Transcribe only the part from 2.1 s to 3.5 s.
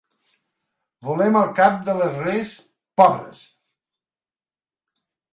rees, pobres.